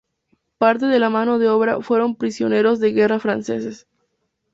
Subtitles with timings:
[0.57, 3.85] Parte de la mano de obra fueron prisioneros de guerra franceses.